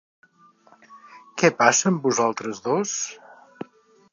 [1.41, 2.95] Què passa amb vosaltres dos?